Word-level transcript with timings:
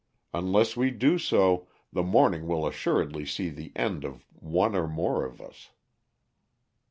Unless 0.33 0.75
we 0.75 0.89
do 0.89 1.19
so, 1.19 1.67
the 1.93 2.01
morning 2.01 2.47
will 2.47 2.65
assuredly 2.65 3.23
see 3.23 3.49
the 3.49 3.71
end 3.75 4.03
of 4.03 4.25
one 4.33 4.75
or 4.75 4.87
more 4.87 5.23
of 5.23 5.39
us." 5.39 5.69